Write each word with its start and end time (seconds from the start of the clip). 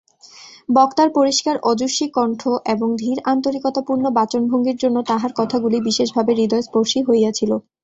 বক্তার 0.69 1.09
পরিষ্কার 1.15 1.55
ওজস্বী 1.63 2.07
কণ্ঠ 2.15 2.41
এবং 2.73 2.89
ধীর 2.97 3.17
আন্তরিকতাপূর্ণ 3.25 4.05
বাচনভঙ্গীর 4.17 4.77
জন্য 4.83 4.97
তাঁহার 5.09 5.31
কথাগুলি 5.39 5.77
বিশেষভাবে 5.87 6.31
হৃদয়স্পর্শী 6.39 6.99
হইয়াছিল। 7.07 7.51